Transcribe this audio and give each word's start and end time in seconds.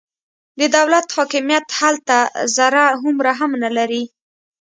د 0.59 0.61
دولت 0.77 1.07
حاکمیت 1.15 1.65
هلته 1.79 2.17
ذره 2.57 2.83
هومره 3.01 3.31
هم 3.39 3.51
نه 3.63 3.69
لري. 3.77 4.03